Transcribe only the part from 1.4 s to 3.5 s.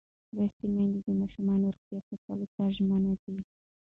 روغتیا ساتلو ته ژمنه ده.